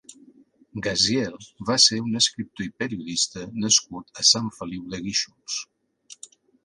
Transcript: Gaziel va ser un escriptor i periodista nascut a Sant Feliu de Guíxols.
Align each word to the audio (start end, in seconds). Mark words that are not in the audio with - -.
Gaziel 0.85 1.35
va 1.69 1.75
ser 1.83 1.99
un 2.05 2.19
escriptor 2.21 2.67
i 2.67 2.71
periodista 2.83 3.45
nascut 3.67 4.23
a 4.25 4.29
Sant 4.31 4.51
Feliu 4.57 4.89
de 4.95 5.03
Guíxols. 5.09 5.63